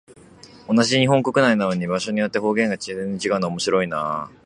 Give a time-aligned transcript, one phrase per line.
[0.67, 4.31] 同じ日本国内なのに、場所によって方言が全然違うのは面白いなあ。